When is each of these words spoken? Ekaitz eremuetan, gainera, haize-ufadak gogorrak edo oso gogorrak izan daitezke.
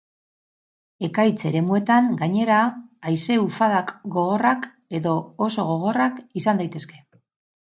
Ekaitz 1.07 1.43
eremuetan, 1.49 2.07
gainera, 2.21 2.61
haize-ufadak 3.11 3.93
gogorrak 4.17 4.67
edo 5.01 5.15
oso 5.49 5.67
gogorrak 5.71 6.19
izan 6.43 6.65
daitezke. 6.65 7.03